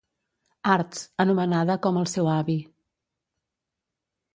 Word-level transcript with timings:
Arts, 0.75 1.03
anomenada 1.25 1.77
com 1.85 2.03
el 2.03 2.11
seu 2.17 2.33
avi. 2.41 2.59